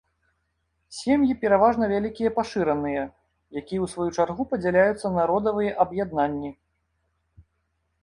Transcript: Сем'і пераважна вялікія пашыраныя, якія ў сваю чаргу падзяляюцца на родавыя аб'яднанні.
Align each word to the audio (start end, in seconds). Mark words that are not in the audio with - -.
Сем'і 0.99 1.35
пераважна 1.43 1.85
вялікія 1.93 2.29
пашыраныя, 2.39 3.03
якія 3.61 3.79
ў 3.85 3.93
сваю 3.95 4.09
чаргу 4.19 4.43
падзяляюцца 4.55 5.07
на 5.21 5.31
родавыя 5.35 5.71
аб'яднанні. 5.89 6.51